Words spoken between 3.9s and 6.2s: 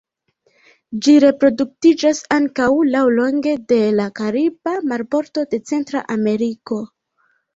la kariba marbordo de Centra